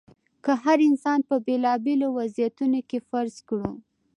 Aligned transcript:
که 0.43 0.51
هر 0.63 0.77
انسان 0.89 1.19
په 1.29 1.35
بېلابېلو 1.45 2.07
وضعیتونو 2.19 2.79
کې 2.89 2.99
فرض 3.09 3.35
کړو. 3.47 3.71